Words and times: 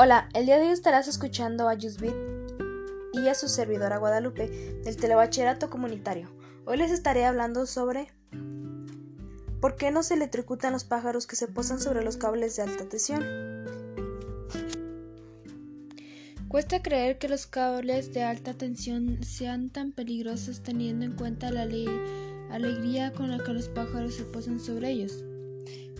Hola, 0.00 0.28
el 0.32 0.46
día 0.46 0.60
de 0.60 0.66
hoy 0.66 0.72
estarás 0.72 1.08
escuchando 1.08 1.68
a 1.68 1.74
Yusbit 1.74 2.14
y 3.14 3.26
a 3.26 3.34
su 3.34 3.48
servidora 3.48 3.98
Guadalupe 3.98 4.48
del 4.84 4.96
Telebachillerato 4.96 5.70
Comunitario. 5.70 6.30
Hoy 6.66 6.76
les 6.76 6.92
estaré 6.92 7.24
hablando 7.24 7.66
sobre 7.66 8.06
por 9.60 9.74
qué 9.74 9.90
no 9.90 10.04
se 10.04 10.14
electrocutan 10.14 10.72
los 10.72 10.84
pájaros 10.84 11.26
que 11.26 11.34
se 11.34 11.48
posan 11.48 11.80
sobre 11.80 12.04
los 12.04 12.16
cables 12.16 12.54
de 12.54 12.62
alta 12.62 12.88
tensión. 12.88 13.24
Cuesta 16.46 16.80
creer 16.80 17.18
que 17.18 17.28
los 17.28 17.48
cables 17.48 18.14
de 18.14 18.22
alta 18.22 18.54
tensión 18.54 19.24
sean 19.24 19.68
tan 19.70 19.90
peligrosos 19.90 20.62
teniendo 20.62 21.06
en 21.06 21.16
cuenta 21.16 21.50
la 21.50 21.62
alegría 21.62 23.12
con 23.14 23.32
la 23.32 23.42
que 23.42 23.52
los 23.52 23.68
pájaros 23.68 24.14
se 24.14 24.22
posan 24.22 24.60
sobre 24.60 24.92
ellos. 24.92 25.24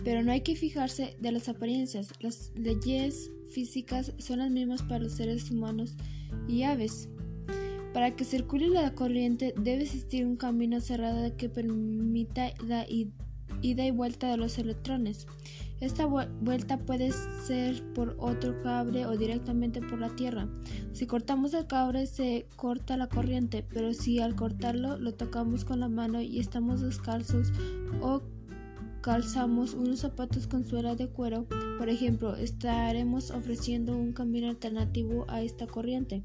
Pero 0.05 0.23
no 0.23 0.31
hay 0.31 0.39
que 0.39 0.55
fijarse 0.55 1.17
de 1.19 1.33
las 1.33 1.49
apariencias. 1.49 2.13
Las 2.21 2.53
leyes 2.55 3.31
físicas 3.51 4.13
son 4.17 4.39
las 4.39 4.51
mismas 4.51 4.81
para 4.83 4.99
los 4.99 5.13
seres 5.13 5.49
humanos 5.51 5.95
y 6.47 6.63
aves. 6.63 7.09
Para 7.93 8.15
que 8.15 8.23
circule 8.23 8.69
la 8.69 8.93
corriente 8.93 9.53
debe 9.57 9.83
existir 9.83 10.25
un 10.25 10.37
camino 10.37 10.79
cerrado 10.79 11.35
que 11.35 11.49
permita 11.49 12.51
la 12.65 12.85
ida 12.87 13.85
y 13.85 13.91
vuelta 13.91 14.29
de 14.29 14.37
los 14.37 14.57
electrones. 14.57 15.25
Esta 15.79 16.05
vuelta 16.05 16.77
puede 16.77 17.11
ser 17.47 17.81
por 17.93 18.15
otro 18.19 18.61
cable 18.61 19.05
o 19.05 19.17
directamente 19.17 19.81
por 19.81 19.99
la 19.99 20.09
tierra. 20.09 20.49
Si 20.91 21.07
cortamos 21.07 21.53
el 21.53 21.67
cable 21.67 22.05
se 22.05 22.47
corta 22.57 22.97
la 22.97 23.07
corriente, 23.07 23.65
pero 23.67 23.93
si 23.93 24.19
al 24.19 24.35
cortarlo 24.35 24.97
lo 24.97 25.13
tocamos 25.13 25.63
con 25.63 25.79
la 25.79 25.87
mano 25.87 26.21
y 26.21 26.39
estamos 26.39 26.81
descalzos 26.81 27.53
o 28.01 28.21
calzamos 29.01 29.73
unos 29.73 29.99
zapatos 29.99 30.47
con 30.47 30.65
suela 30.65 30.95
de 30.95 31.07
cuero, 31.07 31.45
por 31.77 31.89
ejemplo, 31.89 32.35
estaremos 32.35 33.31
ofreciendo 33.31 33.97
un 33.97 34.13
camino 34.13 34.49
alternativo 34.49 35.25
a 35.27 35.41
esta 35.41 35.67
corriente. 35.67 36.23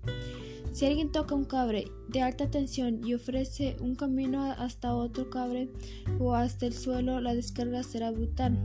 Si 0.73 0.87
alguien 0.87 1.13
toca 1.13 1.37
un 1.37 1.45
cable 1.45 1.91
de 2.09 2.23
alta 2.23 2.51
tensión 2.51 3.07
y 3.07 3.15
ofrece 3.15 3.77
un 3.81 3.95
camino 3.95 4.43
hasta 4.43 4.95
otro 4.95 5.31
cable 5.31 5.71
o 6.19 6.35
hasta 6.35 6.67
el 6.67 6.73
suelo, 6.73 7.21
la 7.21 7.35
descarga 7.35 7.83
será 7.85 8.11
brutal. 8.11 8.59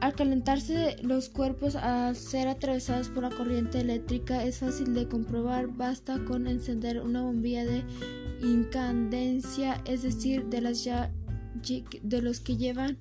Al 0.00 0.14
calentarse 0.14 0.96
los 1.02 1.30
cuerpos 1.30 1.74
al 1.74 2.14
ser 2.14 2.46
atravesados 2.46 3.08
por 3.08 3.22
la 3.22 3.30
corriente 3.30 3.80
eléctrica 3.80 4.44
es 4.44 4.58
fácil 4.58 4.94
de 4.94 5.08
comprobar, 5.08 5.68
basta 5.68 6.22
con 6.24 6.46
encender 6.46 7.00
una 7.00 7.22
bombilla 7.22 7.64
de 7.64 7.82
incandencia, 8.42 9.82
es 9.84 10.02
decir, 10.02 10.46
de, 10.46 10.60
las 10.60 10.88
los 12.22 12.40
que 12.40 12.56
llevan 12.56 12.98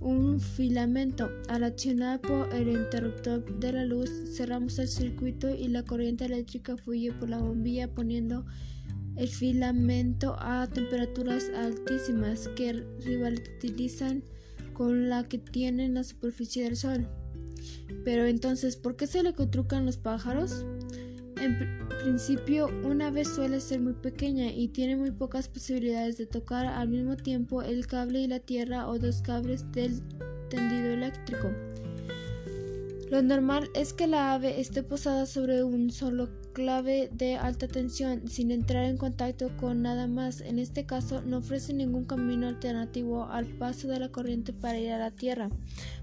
un 0.00 0.40
filamento. 0.40 1.30
Al 1.48 1.64
accionar 1.64 2.20
por 2.20 2.52
el 2.54 2.68
interruptor 2.68 3.58
de 3.58 3.72
la 3.72 3.84
luz, 3.84 4.10
cerramos 4.36 4.78
el 4.78 4.88
circuito 4.88 5.48
y 5.48 5.68
la 5.68 5.82
corriente 5.82 6.24
eléctrica 6.24 6.76
fluye 6.76 7.12
por 7.12 7.28
la 7.28 7.38
bombilla 7.38 7.92
poniendo 7.92 8.44
el 9.16 9.28
filamento 9.28 10.36
a 10.38 10.68
temperaturas 10.68 11.50
altísimas 11.56 12.48
que 12.48 12.84
rivalizan 13.04 14.22
con 14.74 15.08
la 15.08 15.26
que 15.26 15.38
tiene 15.38 15.88
la 15.88 16.04
superficie 16.04 16.62
del 16.62 16.76
Sol. 16.76 17.08
Pero 18.04 18.26
entonces, 18.26 18.76
¿por 18.76 18.94
qué 18.94 19.08
se 19.08 19.24
le 19.24 19.34
cotrucan 19.34 19.84
los 19.84 19.96
pájaros? 19.96 20.64
En 21.40 21.78
principio, 22.02 22.68
una 22.84 23.10
vez 23.10 23.28
suele 23.28 23.60
ser 23.60 23.80
muy 23.80 23.92
pequeña 23.92 24.50
y 24.50 24.68
tiene 24.68 24.96
muy 24.96 25.10
pocas 25.12 25.48
posibilidades 25.48 26.18
de 26.18 26.26
tocar 26.26 26.66
al 26.66 26.88
mismo 26.88 27.16
tiempo 27.16 27.62
el 27.62 27.86
cable 27.86 28.20
y 28.20 28.26
la 28.26 28.40
tierra 28.40 28.88
o 28.88 28.98
dos 28.98 29.22
cables 29.22 29.70
del 29.72 30.02
tendido 30.48 30.88
eléctrico. 30.88 31.50
Lo 33.10 33.22
normal 33.22 33.70
es 33.74 33.92
que 33.92 34.06
la 34.06 34.34
ave 34.34 34.60
esté 34.60 34.82
posada 34.82 35.26
sobre 35.26 35.62
un 35.62 35.90
solo 35.90 36.28
clave 36.58 37.08
de 37.12 37.36
alta 37.36 37.68
tensión 37.68 38.26
sin 38.26 38.50
entrar 38.50 38.84
en 38.86 38.96
contacto 38.96 39.56
con 39.58 39.80
nada 39.80 40.08
más. 40.08 40.40
En 40.40 40.58
este 40.58 40.86
caso 40.86 41.22
no 41.22 41.38
ofrece 41.38 41.72
ningún 41.72 42.04
camino 42.04 42.48
alternativo 42.48 43.26
al 43.26 43.46
paso 43.46 43.86
de 43.86 44.00
la 44.00 44.08
corriente 44.08 44.52
para 44.52 44.76
ir 44.76 44.90
a 44.90 44.98
la 44.98 45.12
Tierra. 45.12 45.50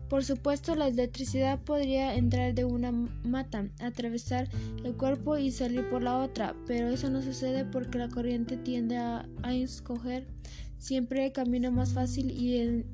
Por 0.07 0.23
supuesto, 0.23 0.73
la 0.77 0.87
electricidad 0.87 1.59
podría 1.59 2.15
entrar 2.15 2.53
de 2.53 2.63
una 2.63 2.93
mata, 2.93 3.67
atravesar 3.81 4.47
el 4.85 4.95
cuerpo 4.95 5.37
y 5.37 5.51
salir 5.51 5.89
por 5.89 6.01
la 6.01 6.19
otra, 6.19 6.55
pero 6.65 6.87
eso 6.87 7.09
no 7.09 7.21
sucede 7.21 7.65
porque 7.65 7.97
la 7.97 8.07
corriente 8.07 8.55
tiende 8.55 8.95
a, 8.95 9.27
escoger 9.51 10.25
siempre 10.77 11.25
el 11.25 11.33
camino 11.33 11.69
más 11.69 11.91
fácil 11.91 12.31
y, 12.31 12.85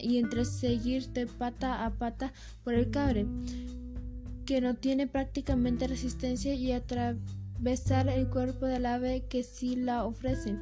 y 0.00 0.18
entre 0.18 0.44
seguir 0.44 1.08
de 1.10 1.28
pata 1.28 1.86
a 1.86 1.90
pata 1.94 2.32
por 2.64 2.74
el 2.74 2.90
cable, 2.90 3.26
que 4.46 4.60
no 4.60 4.74
tiene 4.74 5.06
prácticamente 5.06 5.88
resistencia 5.88 6.54
y 6.54 6.72
atravesar 6.72 8.08
el 8.08 8.28
cuerpo 8.28 8.66
del 8.66 8.86
ave 8.86 9.24
que 9.28 9.42
sí 9.42 9.76
la 9.76 10.04
ofrece, 10.04 10.56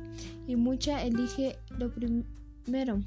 y 0.49 0.57
mucha 0.57 1.03
elige 1.03 1.59
lo 1.79 1.93
primero. 1.93 3.01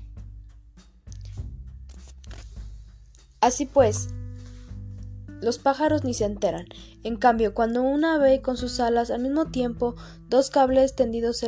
Así 3.42 3.66
pues, 3.66 4.10
los 5.42 5.60
pájaros 5.60 6.04
ni 6.04 6.14
se 6.14 6.26
enteran. 6.26 6.68
En 7.04 7.18
cambio, 7.18 7.54
cuando 7.54 7.84
una 7.84 8.18
ve 8.18 8.42
con 8.42 8.58
sus 8.58 8.80
alas 8.80 9.12
al 9.12 9.22
mismo 9.22 9.48
tiempo 9.48 9.96
dos 10.30 10.50
cables 10.50 10.96
tendidos 10.96 11.44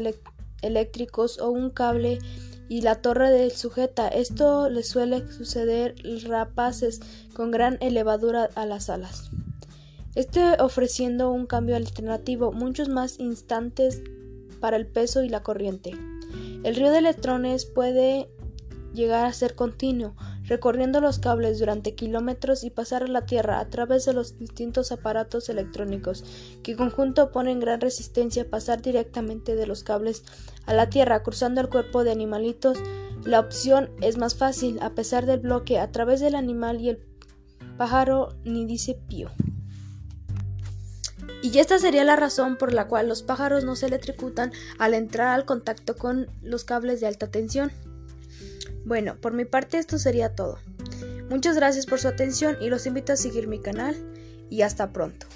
eléctricos 0.61 1.39
o 1.39 1.49
un 1.49 1.69
cable 1.69 2.19
y 2.69 2.81
la 2.81 3.01
torre 3.01 3.31
del 3.31 3.51
sujeta, 3.51 4.07
esto 4.07 4.69
le 4.69 4.83
suele 4.83 5.29
suceder 5.31 5.95
rapaces 6.27 7.01
con 7.33 7.49
gran 7.51 7.77
elevadura 7.81 8.49
a 8.55 8.65
las 8.65 8.89
alas. 8.89 9.31
Este 10.15 10.41
ofreciendo 10.59 11.31
un 11.31 11.47
cambio 11.47 11.75
alternativo, 11.75 12.51
muchos 12.51 12.87
más 12.87 13.19
instantes 13.19 14.01
para 14.59 14.77
el 14.77 14.85
peso 14.85 15.23
y 15.23 15.29
la 15.29 15.41
corriente. 15.41 15.91
El 16.63 16.75
río 16.75 16.91
de 16.91 16.99
electrones 16.99 17.65
puede 17.65 18.29
llegar 18.93 19.25
a 19.25 19.33
ser 19.33 19.55
continuo, 19.55 20.15
recorriendo 20.49 20.99
los 20.99 21.19
cables 21.19 21.59
durante 21.59 21.93
kilómetros 21.93 22.63
y 22.63 22.71
pasar 22.71 23.03
a 23.03 23.07
la 23.07 23.25
Tierra 23.25 23.59
a 23.59 23.69
través 23.69 24.05
de 24.05 24.13
los 24.13 24.39
distintos 24.39 24.91
aparatos 24.91 25.47
electrónicos, 25.47 26.25
que 26.63 26.75
conjunto 26.75 27.31
ponen 27.31 27.59
gran 27.59 27.79
resistencia 27.79 28.43
a 28.43 28.49
pasar 28.49 28.81
directamente 28.81 29.55
de 29.55 29.67
los 29.67 29.83
cables 29.83 30.23
a 30.65 30.73
la 30.73 30.89
Tierra 30.89 31.21
cruzando 31.21 31.61
el 31.61 31.69
cuerpo 31.69 32.03
de 32.03 32.11
animalitos. 32.11 32.79
La 33.23 33.39
opción 33.39 33.91
es 34.01 34.17
más 34.17 34.35
fácil, 34.35 34.79
a 34.81 34.95
pesar 34.95 35.27
del 35.27 35.39
bloque 35.39 35.77
a 35.77 35.91
través 35.91 36.19
del 36.19 36.33
animal 36.33 36.81
y 36.81 36.89
el 36.89 37.05
pájaro 37.77 38.29
ni 38.43 38.65
dice 38.65 38.99
pío. 39.07 39.29
Y 41.43 41.57
esta 41.59 41.77
sería 41.77 42.03
la 42.03 42.15
razón 42.15 42.57
por 42.57 42.73
la 42.73 42.87
cual 42.87 43.07
los 43.07 43.21
pájaros 43.21 43.63
no 43.63 43.75
se 43.75 43.85
electrocutan 43.85 44.51
al 44.77 44.93
entrar 44.93 45.27
al 45.27 45.45
contacto 45.45 45.95
con 45.95 46.27
los 46.41 46.65
cables 46.65 46.99
de 46.99 47.07
alta 47.07 47.27
tensión. 47.27 47.71
Bueno, 48.85 49.17
por 49.19 49.33
mi 49.33 49.45
parte 49.45 49.77
esto 49.77 49.97
sería 49.99 50.35
todo. 50.35 50.59
Muchas 51.29 51.55
gracias 51.55 51.85
por 51.85 51.99
su 51.99 52.07
atención 52.07 52.57
y 52.59 52.69
los 52.69 52.87
invito 52.87 53.13
a 53.13 53.17
seguir 53.17 53.47
mi 53.47 53.59
canal 53.59 53.95
y 54.49 54.63
hasta 54.63 54.91
pronto. 54.91 55.27